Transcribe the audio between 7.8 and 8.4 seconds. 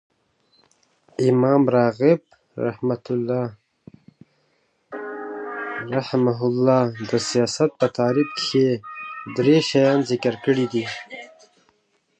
تعریف